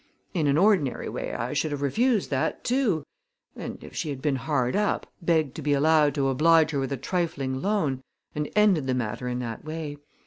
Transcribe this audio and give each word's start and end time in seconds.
In 0.33 0.47
an 0.47 0.57
ordinary 0.57 1.07
way 1.09 1.31
I 1.35 1.53
should 1.53 1.69
have 1.71 1.83
refused 1.83 2.31
that, 2.31 2.63
too; 2.63 3.05
and, 3.55 3.83
if 3.83 3.95
she 3.95 4.09
had 4.09 4.19
been 4.19 4.37
hard 4.37 4.75
up, 4.75 5.05
begged 5.21 5.53
to 5.57 5.61
be 5.61 5.73
allowed 5.73 6.15
to 6.15 6.27
oblige 6.29 6.71
her 6.71 6.79
with 6.79 6.91
a 6.91 6.97
trifling 6.97 7.61
loan 7.61 8.01
and 8.33 8.49
ended 8.55 8.87
the 8.87 8.95
matter 8.95 9.27
in 9.27 9.37
that 9.41 9.63
way. 9.63 9.97